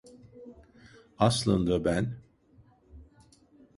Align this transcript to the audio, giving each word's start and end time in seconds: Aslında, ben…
Aslında, 1.19 1.85
ben… 1.85 2.21